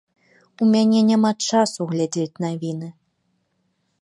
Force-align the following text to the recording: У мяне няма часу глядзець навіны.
У 0.65 0.69
мяне 0.75 0.99
няма 1.11 1.31
часу 1.49 1.81
глядзець 1.93 2.39
навіны. 2.47 2.87